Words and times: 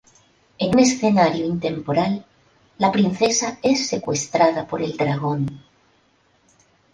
En 0.57 0.69
un 0.73 0.79
escenario 0.79 1.45
intemporal, 1.45 2.25
la 2.79 2.91
Princesa 2.91 3.59
es 3.61 3.85
secuestrada 3.87 4.65
por 4.65 4.81
el 4.81 4.97
Dragón. 4.97 5.61